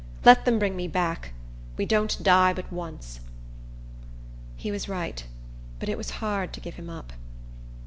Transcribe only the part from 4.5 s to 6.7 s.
He was right; but it was hard to